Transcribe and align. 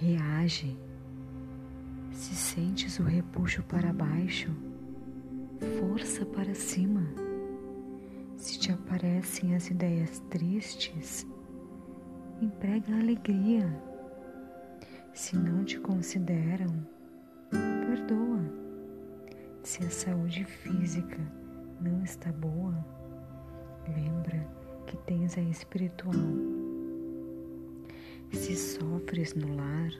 Age. 0.00 0.78
Se 2.12 2.34
sentes 2.34 3.00
o 3.00 3.02
repuxo 3.02 3.64
para 3.64 3.92
baixo, 3.92 4.48
força 5.80 6.24
para 6.24 6.54
cima. 6.54 7.02
Se 8.36 8.60
te 8.60 8.70
aparecem 8.70 9.56
as 9.56 9.68
ideias 9.68 10.20
tristes, 10.30 11.26
emprega 12.40 12.94
alegria. 12.94 13.68
Se 15.12 15.36
não 15.36 15.64
te 15.64 15.80
consideram, 15.80 16.86
perdoa. 17.50 18.44
Se 19.64 19.84
a 19.84 19.90
saúde 19.90 20.44
física 20.44 21.18
não 21.80 22.04
está 22.04 22.30
boa, 22.30 22.86
lembra 23.88 24.46
que 24.86 24.96
tens 24.98 25.36
a 25.36 25.40
espiritual. 25.40 26.57
Se 28.32 28.54
sofres 28.54 29.34
no 29.34 29.56
lar, 29.56 29.90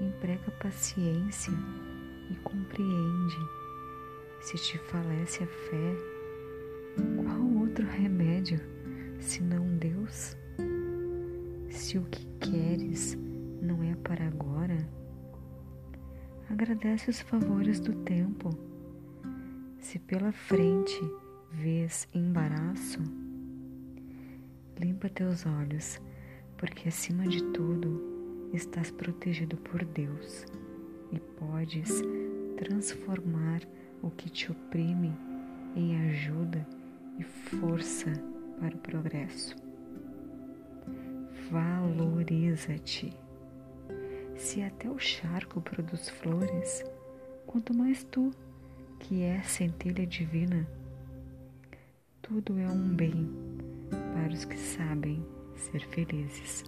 emprega 0.00 0.50
paciência 0.62 1.52
e 2.30 2.34
compreende. 2.36 3.36
Se 4.40 4.56
te 4.56 4.78
falece 4.78 5.42
a 5.42 5.46
fé, 5.46 5.96
qual 7.22 7.42
outro 7.60 7.86
remédio 7.86 8.60
senão 9.18 9.66
Deus? 9.78 10.36
Se 11.70 11.98
o 11.98 12.04
que 12.04 12.26
queres 12.38 13.16
não 13.60 13.82
é 13.82 13.94
para 13.96 14.26
agora, 14.26 14.76
agradece 16.48 17.10
os 17.10 17.20
favores 17.20 17.80
do 17.80 17.94
tempo. 18.04 18.50
Se 19.80 19.98
pela 19.98 20.32
frente 20.32 21.00
vês 21.50 22.06
embaraço, 22.14 23.00
limpa 24.78 25.08
teus 25.08 25.46
olhos, 25.46 26.00
porque 26.64 26.88
acima 26.88 27.28
de 27.28 27.44
tudo 27.52 28.48
estás 28.54 28.90
protegido 28.90 29.54
por 29.58 29.84
Deus 29.84 30.46
e 31.12 31.20
podes 31.38 32.00
transformar 32.56 33.60
o 34.00 34.08
que 34.08 34.30
te 34.30 34.50
oprime 34.50 35.12
em 35.76 36.08
ajuda 36.08 36.66
e 37.18 37.22
força 37.22 38.10
para 38.58 38.74
o 38.74 38.78
progresso 38.78 39.54
valoriza-te. 41.50 43.12
Se 44.34 44.62
até 44.62 44.88
o 44.88 44.98
charco 44.98 45.60
produz 45.60 46.08
flores, 46.08 46.82
quanto 47.46 47.76
mais 47.76 48.04
tu, 48.04 48.30
que 49.00 49.20
é 49.20 49.42
centelha 49.42 50.06
divina. 50.06 50.66
Tudo 52.22 52.58
é 52.58 52.66
um 52.66 52.88
bem 52.96 53.30
para 53.90 54.32
os 54.32 54.46
que 54.46 54.56
sabem 54.56 55.22
ser 55.56 55.80
felizes. 55.90 56.64